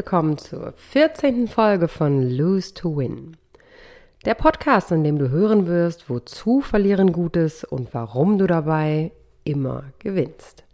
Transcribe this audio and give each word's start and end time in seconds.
Willkommen 0.00 0.38
zur 0.38 0.72
14. 0.72 1.46
Folge 1.46 1.86
von 1.86 2.22
Lose 2.22 2.72
to 2.72 2.96
Win. 2.96 3.36
Der 4.24 4.32
Podcast, 4.32 4.90
in 4.92 5.04
dem 5.04 5.18
du 5.18 5.28
hören 5.28 5.66
wirst, 5.66 6.08
wozu 6.08 6.62
Verlieren 6.62 7.12
gut 7.12 7.36
ist 7.36 7.64
und 7.64 7.92
warum 7.92 8.38
du 8.38 8.46
dabei 8.46 9.12
immer 9.44 9.84
gewinnst. 9.98 10.64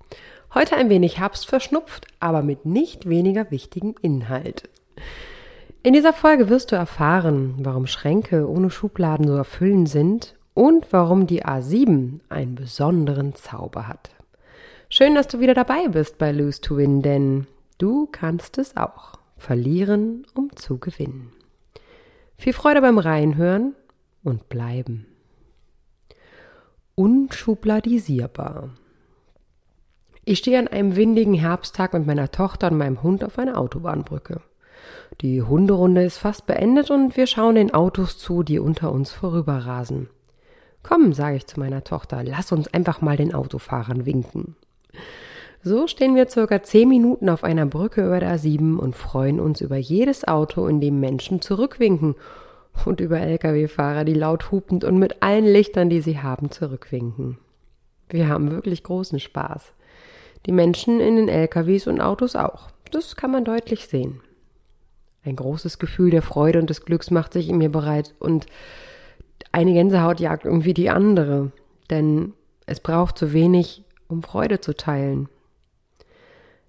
Heute 0.54 0.76
ein 0.76 0.90
wenig 0.90 1.18
herbstverschnupft, 1.18 2.06
aber 2.20 2.42
mit 2.42 2.66
nicht 2.66 3.08
weniger 3.08 3.50
wichtigem 3.50 3.96
Inhalt. 4.00 4.68
In 5.82 5.92
dieser 5.92 6.12
Folge 6.12 6.48
wirst 6.48 6.70
du 6.70 6.76
erfahren, 6.76 7.56
warum 7.58 7.88
Schränke 7.88 8.48
ohne 8.48 8.70
Schubladen 8.70 9.26
so 9.26 9.34
erfüllend 9.34 9.88
sind 9.88 10.36
und 10.54 10.92
warum 10.92 11.26
die 11.26 11.44
A7 11.44 12.20
einen 12.28 12.54
besonderen 12.54 13.34
Zauber 13.34 13.88
hat. 13.88 14.10
Schön, 14.88 15.16
dass 15.16 15.26
du 15.26 15.40
wieder 15.40 15.54
dabei 15.54 15.88
bist 15.88 16.16
bei 16.16 16.30
Lose 16.30 16.60
to 16.60 16.76
Win, 16.76 17.02
denn 17.02 17.48
du 17.78 18.06
kannst 18.06 18.56
es 18.58 18.76
auch. 18.76 19.16
Verlieren, 19.36 20.26
um 20.34 20.54
zu 20.56 20.78
gewinnen. 20.78 21.32
Viel 22.36 22.52
Freude 22.52 22.80
beim 22.80 22.98
Reinhören 22.98 23.74
und 24.22 24.48
bleiben. 24.48 25.06
Unschubladisierbar. 26.94 28.70
Ich 30.24 30.38
stehe 30.38 30.58
an 30.58 30.68
einem 30.68 30.96
windigen 30.96 31.34
Herbsttag 31.34 31.92
mit 31.92 32.06
meiner 32.06 32.30
Tochter 32.30 32.70
und 32.70 32.78
meinem 32.78 33.02
Hund 33.02 33.22
auf 33.22 33.38
einer 33.38 33.58
Autobahnbrücke. 33.58 34.40
Die 35.20 35.42
Hunderunde 35.42 36.02
ist 36.02 36.18
fast 36.18 36.46
beendet 36.46 36.90
und 36.90 37.16
wir 37.16 37.26
schauen 37.26 37.54
den 37.54 37.72
Autos 37.72 38.18
zu, 38.18 38.42
die 38.42 38.58
unter 38.58 38.90
uns 38.90 39.12
vorüberrasen. 39.12 40.08
Komm, 40.82 41.12
sage 41.12 41.36
ich 41.36 41.46
zu 41.46 41.58
meiner 41.58 41.84
Tochter, 41.84 42.22
lass 42.24 42.52
uns 42.52 42.68
einfach 42.68 43.00
mal 43.00 43.16
den 43.16 43.34
Autofahrern 43.34 44.06
winken. 44.06 44.56
So 45.68 45.88
stehen 45.88 46.14
wir 46.14 46.28
circa 46.28 46.62
zehn 46.62 46.88
Minuten 46.88 47.28
auf 47.28 47.42
einer 47.42 47.66
Brücke 47.66 48.06
über 48.06 48.20
der 48.20 48.36
A7 48.36 48.76
und 48.76 48.94
freuen 48.94 49.40
uns 49.40 49.60
über 49.60 49.76
jedes 49.76 50.22
Auto, 50.22 50.68
in 50.68 50.80
dem 50.80 51.00
Menschen 51.00 51.40
zurückwinken 51.40 52.14
und 52.84 53.00
über 53.00 53.18
Lkw-Fahrer, 53.18 54.04
die 54.04 54.14
laut 54.14 54.52
hupend 54.52 54.84
und 54.84 54.96
mit 55.00 55.24
allen 55.24 55.44
Lichtern, 55.44 55.90
die 55.90 56.00
sie 56.00 56.20
haben, 56.20 56.52
zurückwinken. 56.52 57.38
Wir 58.08 58.28
haben 58.28 58.52
wirklich 58.52 58.84
großen 58.84 59.18
Spaß. 59.18 59.72
Die 60.46 60.52
Menschen 60.52 61.00
in 61.00 61.16
den 61.16 61.28
LKWs 61.28 61.88
und 61.88 62.00
Autos 62.00 62.36
auch. 62.36 62.68
Das 62.92 63.16
kann 63.16 63.32
man 63.32 63.44
deutlich 63.44 63.88
sehen. 63.88 64.20
Ein 65.24 65.34
großes 65.34 65.80
Gefühl 65.80 66.10
der 66.10 66.22
Freude 66.22 66.60
und 66.60 66.70
des 66.70 66.84
Glücks 66.84 67.10
macht 67.10 67.32
sich 67.32 67.48
in 67.48 67.58
mir 67.58 67.72
bereit 67.72 68.14
und 68.20 68.46
eine 69.50 69.72
Gänsehaut 69.72 70.20
jagt 70.20 70.44
irgendwie 70.44 70.74
die 70.74 70.90
andere, 70.90 71.50
denn 71.90 72.34
es 72.66 72.78
braucht 72.78 73.18
so 73.18 73.32
wenig, 73.32 73.82
um 74.06 74.22
Freude 74.22 74.60
zu 74.60 74.72
teilen. 74.72 75.28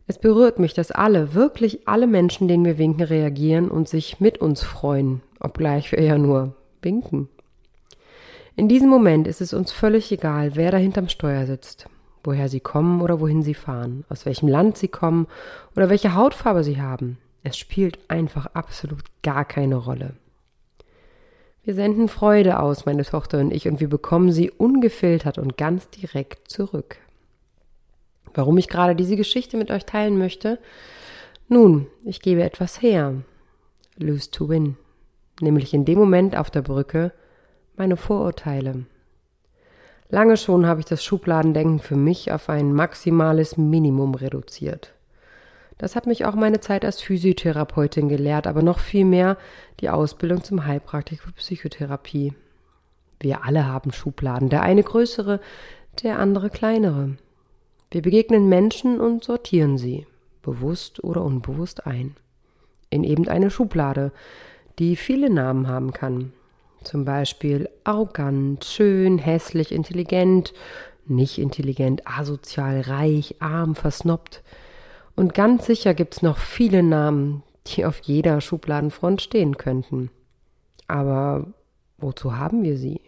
Es 0.09 0.17
berührt 0.17 0.57
mich, 0.57 0.73
dass 0.73 0.91
alle, 0.91 1.33
wirklich 1.33 1.85
alle 1.85 2.07
Menschen, 2.07 2.47
denen 2.47 2.63
wir 2.63 2.77
winken, 2.77 3.03
reagieren 3.03 3.69
und 3.69 3.89
sich 3.89 4.21
mit 4.21 4.37
uns 4.37 4.63
freuen, 4.63 5.21
obgleich 5.41 5.91
wir 5.91 6.01
ja 6.01 6.17
nur 6.17 6.55
winken. 6.81 7.27
In 8.55 8.69
diesem 8.69 8.89
Moment 8.89 9.27
ist 9.27 9.41
es 9.41 9.53
uns 9.53 9.73
völlig 9.73 10.11
egal, 10.11 10.55
wer 10.55 10.71
da 10.71 10.77
hinterm 10.77 11.09
Steuer 11.09 11.45
sitzt, 11.45 11.89
woher 12.23 12.47
sie 12.47 12.61
kommen 12.61 13.01
oder 13.01 13.19
wohin 13.19 13.43
sie 13.43 13.53
fahren, 13.53 14.05
aus 14.07 14.25
welchem 14.25 14.47
Land 14.47 14.77
sie 14.77 14.87
kommen 14.87 15.27
oder 15.75 15.89
welche 15.89 16.15
Hautfarbe 16.15 16.63
sie 16.63 16.81
haben. 16.81 17.17
Es 17.43 17.57
spielt 17.57 17.99
einfach 18.07 18.47
absolut 18.47 19.03
gar 19.23 19.43
keine 19.43 19.75
Rolle. 19.75 20.13
Wir 21.65 21.75
senden 21.75 22.07
Freude 22.07 22.59
aus, 22.59 22.85
meine 22.85 23.03
Tochter 23.03 23.41
und 23.41 23.51
ich, 23.51 23.67
und 23.67 23.81
wir 23.81 23.89
bekommen 23.89 24.31
sie 24.31 24.51
ungefiltert 24.51 25.37
und 25.37 25.57
ganz 25.57 25.89
direkt 25.89 26.49
zurück. 26.49 26.97
Warum 28.33 28.57
ich 28.57 28.67
gerade 28.67 28.95
diese 28.95 29.15
Geschichte 29.15 29.57
mit 29.57 29.71
euch 29.71 29.85
teilen 29.85 30.17
möchte? 30.17 30.59
Nun, 31.47 31.87
ich 32.03 32.21
gebe 32.21 32.43
etwas 32.43 32.81
her. 32.81 33.15
Lose 33.97 34.31
to 34.31 34.49
win. 34.49 34.75
Nämlich 35.41 35.73
in 35.73 35.85
dem 35.85 35.99
Moment 35.99 36.35
auf 36.35 36.49
der 36.51 36.61
Brücke 36.61 37.11
meine 37.75 37.97
Vorurteile. 37.97 38.85
Lange 40.09 40.37
schon 40.37 40.65
habe 40.65 40.79
ich 40.79 40.85
das 40.85 41.03
Schubladendenken 41.03 41.79
für 41.79 41.95
mich 41.95 42.31
auf 42.31 42.49
ein 42.49 42.73
maximales 42.73 43.57
Minimum 43.57 44.15
reduziert. 44.15 44.93
Das 45.77 45.95
hat 45.95 46.07
mich 46.07 46.25
auch 46.25 46.33
meine 46.33 46.59
Zeit 46.59 46.85
als 46.85 47.01
Physiotherapeutin 47.01 48.09
gelehrt, 48.09 48.47
aber 48.47 48.63
noch 48.63 48.79
viel 48.79 49.05
mehr 49.05 49.37
die 49.79 49.89
Ausbildung 49.89 50.43
zum 50.43 50.65
Heilpraktiker 50.65 51.23
für 51.23 51.33
Psychotherapie. 51.33 52.33
Wir 53.19 53.43
alle 53.43 53.65
haben 53.65 53.91
Schubladen, 53.91 54.49
der 54.49 54.63
eine 54.63 54.83
größere, 54.83 55.39
der 56.01 56.19
andere 56.19 56.49
kleinere. 56.49 57.17
Wir 57.91 58.01
begegnen 58.01 58.49
Menschen 58.49 58.99
und 58.99 59.23
sortieren 59.23 59.77
sie, 59.77 60.05
bewusst 60.41 61.03
oder 61.03 61.23
unbewusst 61.23 61.87
ein, 61.87 62.15
in 62.89 63.03
eben 63.03 63.27
eine 63.27 63.49
Schublade, 63.49 64.11
die 64.79 64.95
viele 64.95 65.29
Namen 65.29 65.67
haben 65.67 65.91
kann. 65.91 66.33
Zum 66.83 67.05
Beispiel 67.05 67.69
arrogant, 67.83 68.63
schön, 68.65 69.17
hässlich, 69.17 69.71
intelligent, 69.71 70.53
nicht 71.05 71.37
intelligent, 71.37 72.07
asozial, 72.07 72.81
reich, 72.81 73.35
arm, 73.39 73.75
versnoppt– 73.75 74.43
und 75.17 75.33
ganz 75.33 75.65
sicher 75.65 75.95
gibt's 75.95 76.21
noch 76.21 76.37
viele 76.37 76.83
Namen, 76.83 77.41
die 77.65 77.85
auf 77.85 77.99
jeder 78.01 78.39
Schubladenfront 78.39 79.19
stehen 79.19 79.57
könnten. 79.57 80.11
Aber 80.87 81.47
wozu 81.97 82.37
haben 82.37 82.61
wir 82.61 82.77
sie? 82.77 83.01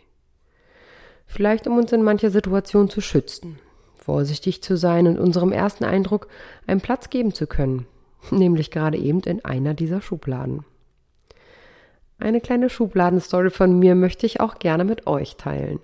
Vielleicht 1.28 1.68
um 1.68 1.78
uns 1.78 1.92
in 1.92 2.02
mancher 2.02 2.32
Situation 2.32 2.90
zu 2.90 3.00
schützen, 3.00 3.60
vorsichtig 4.00 4.64
zu 4.64 4.78
sein 4.78 5.08
und 5.08 5.20
unserem 5.20 5.52
ersten 5.52 5.84
Eindruck 5.84 6.28
einen 6.68 6.82
Platz 6.82 7.10
geben 7.10 7.34
zu 7.34 7.48
können, 7.48 7.86
nämlich 8.32 8.72
gerade 8.72 8.98
eben 8.98 9.22
in 9.22 9.44
einer 9.46 9.74
dieser 9.74 10.02
Schubladen. 10.02 10.66
Eine 12.18 12.42
kleine 12.42 12.70
Schubladenstory 12.70 13.50
von 13.50 13.80
mir 13.80 13.96
möchte 13.96 14.26
ich 14.26 14.42
auch 14.42 14.60
gerne 14.60 14.84
mit 14.84 15.08
euch 15.08 15.38
teilen. 15.38 15.80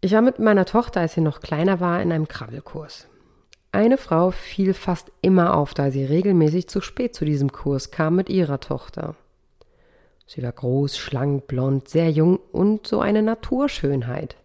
Ich 0.00 0.12
war 0.12 0.22
mit 0.22 0.38
meiner 0.38 0.64
Tochter, 0.64 1.00
als 1.00 1.14
sie 1.14 1.20
noch 1.20 1.40
kleiner 1.40 1.80
war, 1.80 2.02
in 2.02 2.12
einem 2.12 2.28
Krabbelkurs. 2.28 3.08
Eine 3.72 3.96
Frau 3.96 4.30
fiel 4.30 4.74
fast 4.74 5.10
immer 5.22 5.56
auf, 5.56 5.74
da 5.74 5.90
sie 5.90 6.04
regelmäßig 6.04 6.68
zu 6.68 6.80
spät 6.80 7.14
zu 7.14 7.24
diesem 7.24 7.52
Kurs 7.52 7.90
kam 7.90 8.16
mit 8.16 8.28
ihrer 8.28 8.60
Tochter. 8.60 9.16
Sie 10.26 10.42
war 10.42 10.52
groß, 10.52 10.98
schlank, 10.98 11.46
blond, 11.46 11.88
sehr 11.88 12.10
jung 12.10 12.38
und 12.52 12.86
so 12.86 13.00
eine 13.00 13.22
Naturschönheit. 13.22 14.36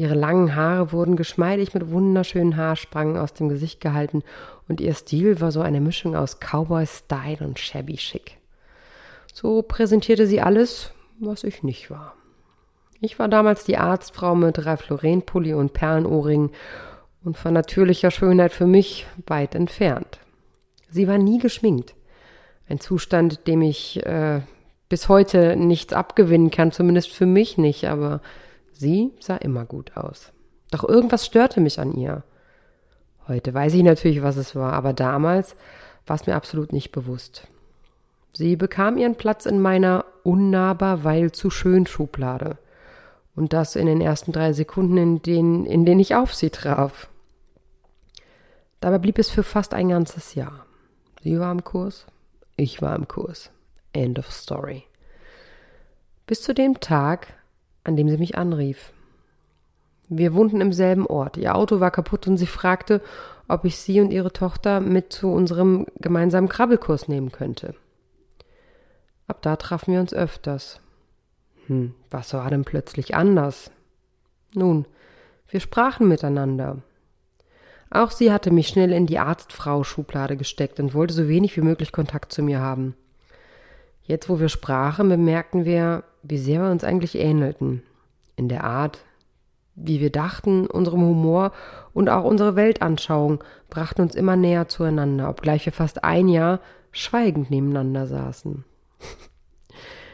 Ihre 0.00 0.14
langen 0.14 0.56
Haare 0.56 0.92
wurden 0.92 1.14
geschmeidig 1.14 1.74
mit 1.74 1.90
wunderschönen 1.90 2.56
Haarsprüngen 2.56 3.18
aus 3.18 3.34
dem 3.34 3.50
Gesicht 3.50 3.82
gehalten 3.82 4.22
und 4.66 4.80
ihr 4.80 4.94
Stil 4.94 5.42
war 5.42 5.52
so 5.52 5.60
eine 5.60 5.82
Mischung 5.82 6.16
aus 6.16 6.38
Cowboy-Style 6.40 7.46
und 7.46 7.58
shabby 7.58 7.96
chic. 7.96 8.38
So 9.34 9.60
präsentierte 9.60 10.26
sie 10.26 10.40
alles, 10.40 10.94
was 11.18 11.44
ich 11.44 11.62
nicht 11.62 11.90
war. 11.90 12.14
Ich 13.02 13.18
war 13.18 13.28
damals 13.28 13.64
die 13.64 13.76
Arztfrau 13.76 14.34
mit 14.34 14.64
Ralph 14.64 14.88
Lauren 14.88 15.20
Pulli 15.20 15.52
und 15.52 15.74
Perlenohrringen 15.74 16.48
und 17.22 17.36
von 17.36 17.52
natürlicher 17.52 18.10
Schönheit 18.10 18.52
für 18.52 18.66
mich 18.66 19.06
weit 19.26 19.54
entfernt. 19.54 20.18
Sie 20.88 21.08
war 21.08 21.18
nie 21.18 21.40
geschminkt. 21.40 21.94
Ein 22.70 22.80
Zustand, 22.80 23.46
dem 23.46 23.60
ich 23.60 24.02
äh, 24.06 24.40
bis 24.88 25.10
heute 25.10 25.56
nichts 25.56 25.92
abgewinnen 25.92 26.50
kann, 26.50 26.72
zumindest 26.72 27.10
für 27.10 27.26
mich 27.26 27.58
nicht, 27.58 27.86
aber 27.86 28.22
sie 28.80 29.12
sah 29.20 29.36
immer 29.36 29.64
gut 29.66 29.96
aus. 29.96 30.32
Doch 30.70 30.88
irgendwas 30.88 31.26
störte 31.26 31.60
mich 31.60 31.78
an 31.78 31.92
ihr. 31.92 32.22
Heute 33.28 33.52
weiß 33.52 33.74
ich 33.74 33.82
natürlich, 33.82 34.22
was 34.22 34.36
es 34.36 34.56
war, 34.56 34.72
aber 34.72 34.92
damals 34.92 35.54
war 36.06 36.16
es 36.16 36.26
mir 36.26 36.34
absolut 36.34 36.72
nicht 36.72 36.90
bewusst. 36.90 37.46
Sie 38.32 38.56
bekam 38.56 38.96
ihren 38.96 39.16
Platz 39.16 39.46
in 39.46 39.60
meiner 39.60 40.04
unnahbar, 40.22 41.04
weil 41.04 41.30
zu 41.30 41.50
schön 41.50 41.86
Schublade. 41.86 42.56
Und 43.36 43.52
das 43.52 43.76
in 43.76 43.86
den 43.86 44.00
ersten 44.00 44.32
drei 44.32 44.52
Sekunden, 44.52 44.96
in 44.96 45.22
denen, 45.22 45.66
in 45.66 45.84
denen 45.84 46.00
ich 46.00 46.14
auf 46.14 46.34
sie 46.34 46.50
traf. 46.50 47.08
Dabei 48.80 48.98
blieb 48.98 49.18
es 49.18 49.30
für 49.30 49.42
fast 49.42 49.74
ein 49.74 49.90
ganzes 49.90 50.34
Jahr. 50.34 50.64
Sie 51.22 51.38
war 51.38 51.52
im 51.52 51.64
Kurs, 51.64 52.06
ich 52.56 52.80
war 52.80 52.96
im 52.96 53.06
Kurs. 53.08 53.50
End 53.92 54.18
of 54.18 54.30
story. 54.30 54.84
Bis 56.26 56.42
zu 56.42 56.54
dem 56.54 56.80
Tag, 56.80 57.34
an 57.84 57.96
dem 57.96 58.08
sie 58.08 58.18
mich 58.18 58.36
anrief. 58.36 58.92
Wir 60.08 60.34
wohnten 60.34 60.60
im 60.60 60.72
selben 60.72 61.06
Ort. 61.06 61.36
Ihr 61.36 61.54
Auto 61.54 61.80
war 61.80 61.90
kaputt 61.90 62.26
und 62.26 62.36
sie 62.36 62.46
fragte, 62.46 63.00
ob 63.48 63.64
ich 63.64 63.76
sie 63.76 64.00
und 64.00 64.12
ihre 64.12 64.32
Tochter 64.32 64.80
mit 64.80 65.12
zu 65.12 65.28
unserem 65.32 65.86
gemeinsamen 66.00 66.48
Krabbelkurs 66.48 67.08
nehmen 67.08 67.32
könnte. 67.32 67.74
Ab 69.28 69.42
da 69.42 69.56
trafen 69.56 69.92
wir 69.92 70.00
uns 70.00 70.12
öfters. 70.12 70.80
Hm, 71.66 71.94
was 72.10 72.34
war 72.34 72.50
denn 72.50 72.64
plötzlich 72.64 73.14
anders? 73.14 73.70
Nun, 74.54 74.86
wir 75.48 75.60
sprachen 75.60 76.08
miteinander. 76.08 76.78
Auch 77.90 78.10
sie 78.10 78.32
hatte 78.32 78.50
mich 78.50 78.68
schnell 78.68 78.92
in 78.92 79.06
die 79.06 79.18
Arztfrau-Schublade 79.18 80.36
gesteckt 80.36 80.80
und 80.80 80.94
wollte 80.94 81.14
so 81.14 81.28
wenig 81.28 81.56
wie 81.56 81.62
möglich 81.62 81.92
Kontakt 81.92 82.32
zu 82.32 82.42
mir 82.42 82.60
haben. 82.60 82.94
Jetzt, 84.10 84.28
wo 84.28 84.40
wir 84.40 84.48
sprachen, 84.48 85.08
bemerkten 85.08 85.64
wir, 85.64 86.02
wie 86.24 86.36
sehr 86.36 86.62
wir 86.62 86.72
uns 86.72 86.82
eigentlich 86.82 87.14
ähnelten. 87.14 87.84
In 88.34 88.48
der 88.48 88.64
Art, 88.64 88.98
wie 89.76 90.00
wir 90.00 90.10
dachten, 90.10 90.66
unserem 90.66 91.02
Humor 91.02 91.52
und 91.92 92.08
auch 92.08 92.24
unsere 92.24 92.56
Weltanschauung 92.56 93.44
brachten 93.68 94.02
uns 94.02 94.16
immer 94.16 94.34
näher 94.34 94.66
zueinander, 94.66 95.28
obgleich 95.28 95.64
wir 95.64 95.72
fast 95.72 96.02
ein 96.02 96.26
Jahr 96.26 96.58
schweigend 96.90 97.52
nebeneinander 97.52 98.08
saßen. 98.08 98.64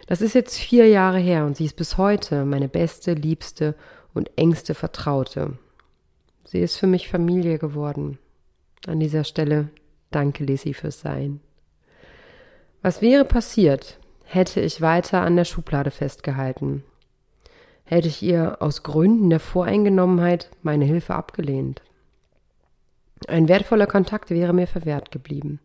Das 0.09 0.21
ist 0.21 0.35
jetzt 0.35 0.57
vier 0.57 0.87
Jahre 0.87 1.19
her 1.19 1.47
und 1.47 1.57
sie 1.57 1.65
ist 1.65 1.75
bis 1.75 1.99
heute 1.99 2.45
meine 2.45 2.69
beste, 2.69 3.15
liebste 3.15 3.75
und 4.15 4.31
engste 4.37 4.75
Vertraute. 4.75 5.59
Sie 6.45 6.61
ist 6.61 6.77
für 6.77 6.87
mich 6.87 7.09
Familie 7.09 7.59
geworden. 7.59 8.19
An 8.87 9.01
dieser 9.01 9.25
Stelle 9.25 9.71
danke 10.13 10.45
Lissy 10.45 10.75
fürs 10.75 11.01
Sein. 11.01 11.41
Was 12.87 13.03
wäre 13.03 13.25
passiert, 13.25 13.99
hätte 14.23 14.61
ich 14.61 14.81
weiter 14.81 15.23
an 15.23 15.35
der 15.35 15.45
Schublade 15.45 15.91
festgehalten? 15.91 16.85
Hätte 17.83 18.07
ich 18.07 18.23
ihr 18.23 18.63
aus 18.63 18.85
Gründen 18.85 19.29
der 19.29 19.41
Voreingenommenheit 19.41 20.51
meine 20.63 20.85
Hilfe 20.85 21.17
abgelehnt? 21.17 21.83
Ein 23.27 23.49
wertvoller 23.49 23.89
Kontakt 23.89 24.31
wäre 24.31 24.53
mir 24.53 24.69
verwehrt 24.69 25.11
geblieben. 25.11 25.59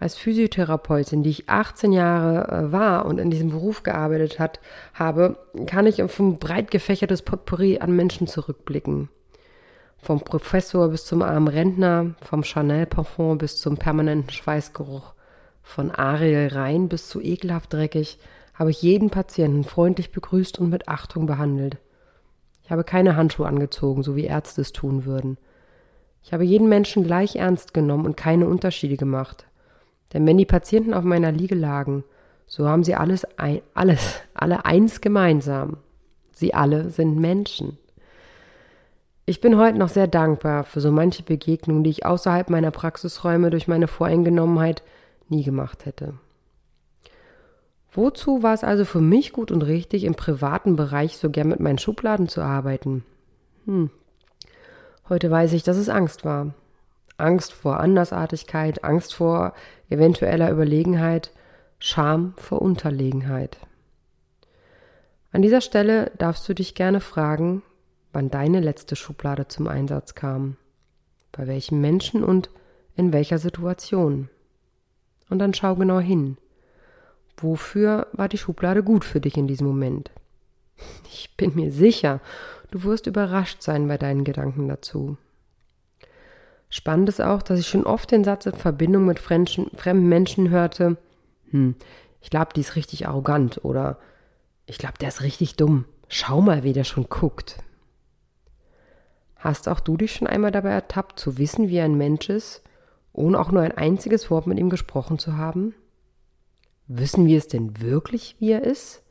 Als 0.00 0.16
Physiotherapeutin, 0.16 1.22
die 1.22 1.30
ich 1.30 1.48
18 1.48 1.92
Jahre 1.92 2.48
äh, 2.48 2.72
war 2.72 3.06
und 3.06 3.18
in 3.18 3.30
diesem 3.30 3.50
Beruf 3.50 3.84
gearbeitet 3.84 4.40
hat, 4.40 4.58
habe, 4.92 5.38
kann 5.66 5.86
ich 5.86 6.02
auf 6.02 6.18
ein 6.18 6.40
breit 6.40 6.72
gefächertes 6.72 7.22
Potpourri 7.22 7.78
an 7.78 7.94
Menschen 7.94 8.26
zurückblicken. 8.26 9.08
Vom 9.98 10.18
Professor 10.18 10.88
bis 10.88 11.04
zum 11.04 11.22
armen 11.22 11.46
Rentner, 11.46 12.16
vom 12.22 12.42
Chanel-Parfum 12.42 13.38
bis 13.38 13.60
zum 13.60 13.76
permanenten 13.76 14.30
Schweißgeruch, 14.30 15.14
von 15.66 15.90
Ariel 15.90 16.48
rein 16.48 16.88
bis 16.88 17.08
zu 17.08 17.20
ekelhaft 17.20 17.72
dreckig, 17.72 18.18
habe 18.54 18.70
ich 18.70 18.80
jeden 18.82 19.10
Patienten 19.10 19.64
freundlich 19.64 20.12
begrüßt 20.12 20.60
und 20.60 20.70
mit 20.70 20.88
Achtung 20.88 21.26
behandelt. 21.26 21.76
Ich 22.62 22.70
habe 22.70 22.84
keine 22.84 23.16
Handschuhe 23.16 23.48
angezogen, 23.48 24.02
so 24.02 24.14
wie 24.16 24.24
Ärzte 24.24 24.60
es 24.60 24.72
tun 24.72 25.04
würden. 25.04 25.36
Ich 26.22 26.32
habe 26.32 26.44
jeden 26.44 26.68
Menschen 26.68 27.02
gleich 27.02 27.36
ernst 27.36 27.74
genommen 27.74 28.06
und 28.06 28.16
keine 28.16 28.46
Unterschiede 28.46 28.96
gemacht. 28.96 29.44
Denn 30.12 30.24
wenn 30.24 30.38
die 30.38 30.46
Patienten 30.46 30.94
auf 30.94 31.04
meiner 31.04 31.32
Liege 31.32 31.56
lagen, 31.56 32.04
so 32.46 32.68
haben 32.68 32.84
sie 32.84 32.94
alles, 32.94 33.24
ein, 33.36 33.60
alles, 33.74 34.22
alle 34.34 34.64
eins 34.64 35.00
gemeinsam. 35.00 35.78
Sie 36.30 36.54
alle 36.54 36.90
sind 36.90 37.18
Menschen. 37.18 37.76
Ich 39.26 39.40
bin 39.40 39.58
heute 39.58 39.78
noch 39.78 39.88
sehr 39.88 40.06
dankbar 40.06 40.62
für 40.62 40.80
so 40.80 40.92
manche 40.92 41.24
Begegnungen, 41.24 41.82
die 41.82 41.90
ich 41.90 42.06
außerhalb 42.06 42.50
meiner 42.50 42.70
Praxisräume 42.70 43.50
durch 43.50 43.66
meine 43.66 43.88
Voreingenommenheit 43.88 44.84
nie 45.28 45.42
gemacht 45.42 45.86
hätte. 45.86 46.14
Wozu 47.92 48.42
war 48.42 48.52
es 48.52 48.62
also 48.62 48.84
für 48.84 49.00
mich 49.00 49.32
gut 49.32 49.50
und 49.50 49.62
richtig, 49.62 50.04
im 50.04 50.14
privaten 50.14 50.76
Bereich 50.76 51.16
so 51.16 51.30
gern 51.30 51.48
mit 51.48 51.60
meinen 51.60 51.78
Schubladen 51.78 52.28
zu 52.28 52.42
arbeiten? 52.42 53.04
Hm. 53.64 53.90
Heute 55.08 55.30
weiß 55.30 55.54
ich, 55.54 55.62
dass 55.62 55.76
es 55.76 55.88
Angst 55.88 56.24
war. 56.24 56.54
Angst 57.16 57.52
vor 57.52 57.80
Andersartigkeit, 57.80 58.84
Angst 58.84 59.14
vor 59.14 59.54
eventueller 59.88 60.50
Überlegenheit, 60.50 61.32
Scham 61.78 62.34
vor 62.36 62.60
Unterlegenheit. 62.60 63.58
An 65.32 65.42
dieser 65.42 65.60
Stelle 65.60 66.10
darfst 66.18 66.48
du 66.48 66.54
dich 66.54 66.74
gerne 66.74 67.00
fragen, 67.00 67.62
wann 68.12 68.30
deine 68.30 68.60
letzte 68.60 68.96
Schublade 68.96 69.48
zum 69.48 69.68
Einsatz 69.68 70.14
kam, 70.14 70.56
bei 71.32 71.46
welchem 71.46 71.80
Menschen 71.80 72.24
und 72.24 72.50
in 72.94 73.12
welcher 73.12 73.38
Situation. 73.38 74.30
Und 75.28 75.38
dann 75.38 75.54
schau 75.54 75.74
genau 75.74 76.00
hin. 76.00 76.36
Wofür 77.36 78.06
war 78.12 78.28
die 78.28 78.38
Schublade 78.38 78.82
gut 78.82 79.04
für 79.04 79.20
dich 79.20 79.36
in 79.36 79.46
diesem 79.46 79.66
Moment? 79.66 80.10
Ich 81.10 81.36
bin 81.36 81.54
mir 81.54 81.70
sicher, 81.70 82.20
du 82.70 82.82
wirst 82.82 83.06
überrascht 83.06 83.62
sein 83.62 83.88
bei 83.88 83.98
deinen 83.98 84.24
Gedanken 84.24 84.68
dazu. 84.68 85.16
Spannend 86.68 87.08
ist 87.08 87.20
auch, 87.20 87.42
dass 87.42 87.60
ich 87.60 87.68
schon 87.68 87.84
oft 87.84 88.10
den 88.10 88.24
Satz 88.24 88.46
in 88.46 88.54
Verbindung 88.54 89.04
mit 89.04 89.18
fremden 89.18 90.08
Menschen 90.08 90.50
hörte, 90.50 90.96
hm, 91.50 91.74
ich 92.20 92.30
glaube, 92.30 92.52
die 92.54 92.60
ist 92.60 92.76
richtig 92.76 93.06
arrogant 93.06 93.64
oder 93.64 93.98
ich 94.66 94.78
glaube, 94.78 94.98
der 94.98 95.08
ist 95.08 95.22
richtig 95.22 95.56
dumm. 95.56 95.84
Schau 96.08 96.40
mal, 96.40 96.64
wie 96.64 96.72
der 96.72 96.84
schon 96.84 97.08
guckt. 97.08 97.58
Hast 99.36 99.68
auch 99.68 99.80
du 99.80 99.96
dich 99.96 100.12
schon 100.12 100.26
einmal 100.26 100.50
dabei 100.50 100.70
ertappt, 100.70 101.20
zu 101.20 101.38
wissen, 101.38 101.68
wie 101.68 101.80
ein 101.80 101.96
Mensch 101.96 102.28
ist, 102.28 102.62
ohne 103.16 103.40
auch 103.40 103.50
nur 103.50 103.62
ein 103.62 103.76
einziges 103.76 104.30
Wort 104.30 104.46
mit 104.46 104.58
ihm 104.58 104.70
gesprochen 104.70 105.18
zu 105.18 105.36
haben? 105.36 105.74
Wissen 106.86 107.26
wir 107.26 107.38
es 107.38 107.48
denn 107.48 107.80
wirklich, 107.80 108.36
wie 108.38 108.52
er 108.52 108.62
ist? 108.62 109.02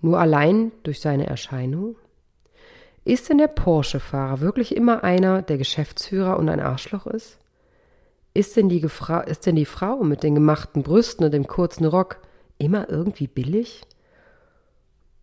Nur 0.00 0.18
allein 0.18 0.72
durch 0.82 1.00
seine 1.00 1.26
Erscheinung? 1.26 1.96
Ist 3.04 3.28
denn 3.28 3.38
der 3.38 3.48
Porsche-Fahrer 3.48 4.40
wirklich 4.40 4.74
immer 4.74 5.04
einer, 5.04 5.42
der 5.42 5.58
Geschäftsführer 5.58 6.38
und 6.38 6.48
ein 6.48 6.60
Arschloch 6.60 7.06
ist? 7.06 7.38
Ist 8.32 8.56
denn, 8.56 8.68
die 8.68 8.80
ist 8.80 9.46
denn 9.46 9.56
die 9.56 9.64
Frau 9.64 10.02
mit 10.02 10.22
den 10.22 10.34
gemachten 10.34 10.82
Brüsten 10.82 11.24
und 11.24 11.32
dem 11.32 11.46
kurzen 11.46 11.84
Rock 11.84 12.20
immer 12.58 12.88
irgendwie 12.88 13.28
billig? 13.28 13.82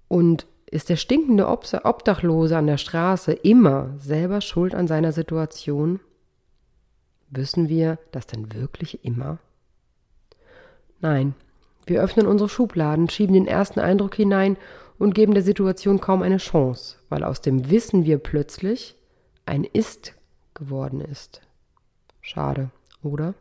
Und 0.07 0.45
ist 0.67 0.89
der 0.89 0.95
stinkende 0.95 1.47
Obdachlose 1.47 2.55
an 2.55 2.67
der 2.67 2.77
Straße 2.77 3.33
immer 3.33 3.89
selber 3.97 4.39
schuld 4.39 4.73
an 4.73 4.87
seiner 4.87 5.11
Situation? 5.11 5.99
Wissen 7.31 7.69
wir 7.69 7.97
das 8.11 8.27
denn 8.27 8.53
wirklich 8.53 9.05
immer? 9.05 9.39
Nein, 10.99 11.33
wir 11.85 12.01
öffnen 12.01 12.27
unsere 12.27 12.49
Schubladen, 12.49 13.09
schieben 13.09 13.33
den 13.33 13.47
ersten 13.47 13.79
Eindruck 13.79 14.15
hinein 14.15 14.57
und 14.99 15.15
geben 15.15 15.33
der 15.33 15.41
Situation 15.41 16.01
kaum 16.01 16.21
eine 16.21 16.37
Chance, 16.37 16.97
weil 17.09 17.23
aus 17.23 17.41
dem 17.41 17.71
Wissen 17.71 18.05
wir 18.05 18.17
plötzlich 18.17 18.95
ein 19.45 19.63
Ist 19.63 20.13
geworden 20.53 20.99
ist. 20.99 21.41
Schade, 22.19 22.69
oder? 23.01 23.33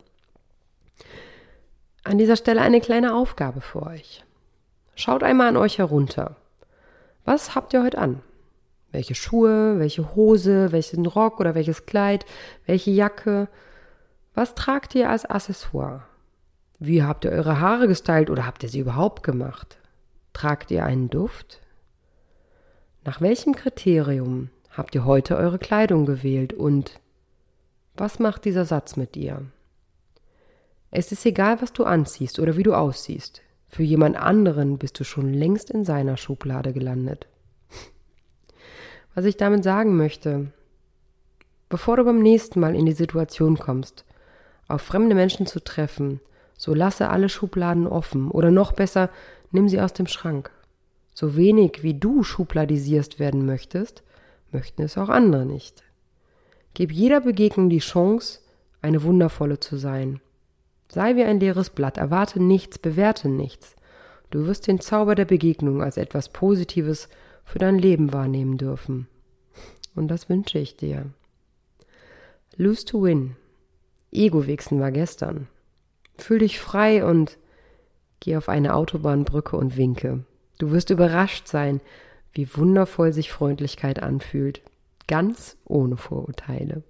An 2.05 2.17
dieser 2.17 2.37
Stelle 2.37 2.61
eine 2.61 2.79
kleine 2.79 3.13
Aufgabe 3.13 3.59
für 3.59 3.83
euch. 3.83 4.23
Schaut 4.95 5.21
einmal 5.21 5.49
an 5.49 5.57
euch 5.57 5.77
herunter. 5.77 6.37
Was 7.25 7.55
habt 7.55 7.73
ihr 7.73 7.83
heute 7.83 7.97
an? 7.97 8.23
Welche 8.91 9.15
Schuhe, 9.15 9.79
welche 9.79 10.15
Hose, 10.15 10.71
welchen 10.71 11.05
Rock 11.05 11.39
oder 11.41 11.55
welches 11.55 11.85
Kleid, 11.85 12.25
welche 12.65 12.91
Jacke? 12.91 13.49
Was 14.33 14.55
tragt 14.55 14.95
ihr 14.95 15.09
als 15.09 15.25
Accessoire? 15.25 16.03
Wie 16.79 17.03
habt 17.03 17.25
ihr 17.25 17.31
eure 17.31 17.59
Haare 17.59 17.87
gestylt 17.87 18.29
oder 18.29 18.45
habt 18.45 18.63
ihr 18.63 18.69
sie 18.69 18.79
überhaupt 18.79 19.23
gemacht? 19.23 19.77
Tragt 20.33 20.71
ihr 20.71 20.85
einen 20.85 21.09
Duft? 21.09 21.59
Nach 23.03 23.19
welchem 23.19 23.55
Kriterium 23.55 24.49
habt 24.69 24.95
ihr 24.95 25.05
heute 25.05 25.35
eure 25.35 25.59
Kleidung 25.59 26.05
gewählt 26.05 26.53
und 26.53 26.99
was 27.95 28.19
macht 28.19 28.45
dieser 28.45 28.65
Satz 28.65 28.95
mit 28.95 29.15
dir? 29.15 29.45
Es 30.91 31.11
ist 31.11 31.25
egal, 31.25 31.61
was 31.61 31.73
du 31.73 31.83
anziehst 31.83 32.39
oder 32.39 32.55
wie 32.57 32.63
du 32.63 32.73
aussiehst. 32.73 33.41
Für 33.67 33.83
jemand 33.83 34.17
anderen 34.17 34.77
bist 34.77 34.99
du 34.99 35.03
schon 35.03 35.33
längst 35.33 35.69
in 35.69 35.85
seiner 35.85 36.17
Schublade 36.17 36.73
gelandet. 36.73 37.27
Was 39.13 39.25
ich 39.25 39.35
damit 39.35 39.63
sagen 39.63 39.97
möchte, 39.97 40.51
bevor 41.69 41.97
du 41.97 42.05
beim 42.05 42.19
nächsten 42.19 42.59
Mal 42.59 42.75
in 42.75 42.85
die 42.85 42.93
Situation 42.93 43.57
kommst, 43.57 44.05
auf 44.73 44.81
fremde 44.81 45.15
Menschen 45.15 45.45
zu 45.45 45.63
treffen, 45.63 46.19
so 46.57 46.73
lasse 46.73 47.09
alle 47.09 47.29
Schubladen 47.29 47.87
offen 47.87 48.29
oder 48.29 48.51
noch 48.51 48.71
besser, 48.71 49.09
nimm 49.51 49.67
sie 49.67 49.81
aus 49.81 49.93
dem 49.93 50.07
Schrank. 50.07 50.51
So 51.13 51.35
wenig 51.35 51.83
wie 51.83 51.93
du 51.93 52.23
schubladisierst 52.23 53.19
werden 53.19 53.45
möchtest, 53.45 54.03
möchten 54.51 54.81
es 54.81 54.97
auch 54.97 55.09
andere 55.09 55.45
nicht. 55.45 55.83
Gib 56.73 56.91
jeder 56.91 57.21
Begegnung 57.21 57.69
die 57.69 57.79
Chance, 57.79 58.39
eine 58.81 59.03
wundervolle 59.03 59.59
zu 59.59 59.77
sein. 59.77 60.21
Sei 60.87 61.15
wie 61.15 61.23
ein 61.23 61.39
leeres 61.39 61.69
Blatt, 61.69 61.97
erwarte 61.97 62.41
nichts, 62.41 62.79
bewerte 62.79 63.29
nichts. 63.29 63.75
Du 64.29 64.45
wirst 64.45 64.67
den 64.67 64.79
Zauber 64.79 65.15
der 65.15 65.25
Begegnung 65.25 65.81
als 65.81 65.97
etwas 65.97 66.29
Positives 66.29 67.09
für 67.43 67.59
dein 67.59 67.77
Leben 67.77 68.13
wahrnehmen 68.13 68.57
dürfen. 68.57 69.07
Und 69.95 70.07
das 70.07 70.29
wünsche 70.29 70.59
ich 70.59 70.77
dir. 70.77 71.05
Lose 72.55 72.85
to 72.85 73.03
win. 73.03 73.35
Ego-Wichsen 74.11 74.79
war 74.79 74.91
gestern. 74.91 75.47
Fühl 76.17 76.39
dich 76.39 76.59
frei 76.59 77.05
und 77.05 77.37
geh 78.19 78.35
auf 78.35 78.49
eine 78.49 78.75
Autobahnbrücke 78.75 79.55
und 79.57 79.77
winke. 79.77 80.23
Du 80.59 80.71
wirst 80.71 80.89
überrascht 80.89 81.47
sein, 81.47 81.81
wie 82.33 82.55
wundervoll 82.55 83.13
sich 83.13 83.31
Freundlichkeit 83.31 84.01
anfühlt. 84.01 84.61
Ganz 85.07 85.57
ohne 85.65 85.97
Vorurteile. 85.97 86.83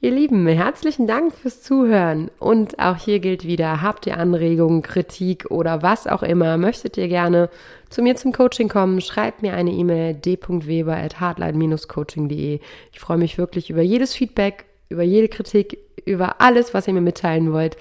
Ihr 0.00 0.10
Lieben, 0.10 0.48
herzlichen 0.48 1.06
Dank 1.06 1.32
fürs 1.32 1.62
Zuhören. 1.62 2.28
Und 2.40 2.80
auch 2.80 2.96
hier 2.96 3.20
gilt 3.20 3.46
wieder, 3.46 3.82
habt 3.82 4.04
ihr 4.08 4.18
Anregungen, 4.18 4.82
Kritik 4.82 5.48
oder 5.48 5.82
was 5.82 6.08
auch 6.08 6.24
immer, 6.24 6.56
möchtet 6.56 6.96
ihr 6.96 7.06
gerne 7.06 7.48
zu 7.88 8.02
mir 8.02 8.16
zum 8.16 8.32
Coaching 8.32 8.68
kommen, 8.68 9.00
schreibt 9.00 9.42
mir 9.42 9.54
eine 9.54 9.70
E-Mail 9.70 10.14
d.weber 10.14 10.96
at 10.96 11.20
hardline-coaching.de. 11.20 12.58
Ich 12.90 12.98
freue 12.98 13.18
mich 13.18 13.38
wirklich 13.38 13.70
über 13.70 13.82
jedes 13.82 14.12
Feedback, 14.12 14.64
über 14.92 15.02
jede 15.02 15.28
Kritik, 15.28 15.78
über 16.04 16.40
alles, 16.40 16.74
was 16.74 16.86
ihr 16.86 16.94
mir 16.94 17.00
mitteilen 17.00 17.52
wollt. 17.52 17.76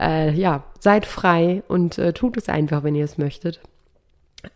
Äh, 0.00 0.32
ja, 0.32 0.64
seid 0.78 1.06
frei 1.06 1.62
und 1.68 1.98
äh, 1.98 2.12
tut 2.12 2.36
es 2.36 2.48
einfach, 2.48 2.82
wenn 2.82 2.94
ihr 2.94 3.04
es 3.04 3.18
möchtet. 3.18 3.60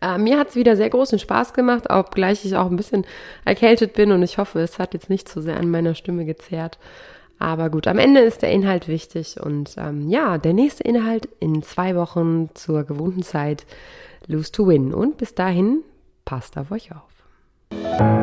Äh, 0.00 0.18
mir 0.18 0.38
hat 0.38 0.50
es 0.50 0.56
wieder 0.56 0.76
sehr 0.76 0.90
großen 0.90 1.18
Spaß 1.18 1.54
gemacht, 1.54 1.90
obgleich 1.90 2.44
ich 2.44 2.56
auch 2.56 2.70
ein 2.70 2.76
bisschen 2.76 3.06
erkältet 3.44 3.94
bin 3.94 4.12
und 4.12 4.22
ich 4.22 4.38
hoffe, 4.38 4.60
es 4.60 4.78
hat 4.78 4.94
jetzt 4.94 5.10
nicht 5.10 5.28
so 5.28 5.40
sehr 5.40 5.56
an 5.56 5.70
meiner 5.70 5.94
Stimme 5.94 6.24
gezerrt. 6.24 6.78
Aber 7.38 7.70
gut, 7.70 7.86
am 7.86 7.98
Ende 7.98 8.20
ist 8.20 8.42
der 8.42 8.50
Inhalt 8.50 8.88
wichtig 8.88 9.40
und 9.40 9.76
ähm, 9.78 10.08
ja, 10.10 10.38
der 10.38 10.52
nächste 10.52 10.82
Inhalt 10.82 11.28
in 11.38 11.62
zwei 11.62 11.94
Wochen 11.94 12.50
zur 12.54 12.82
gewohnten 12.84 13.22
Zeit 13.22 13.64
Lose 14.26 14.50
to 14.50 14.66
Win. 14.66 14.92
Und 14.92 15.18
bis 15.18 15.34
dahin, 15.34 15.82
passt 16.24 16.58
auf 16.58 16.72
euch 16.72 16.90
auf. 16.92 18.17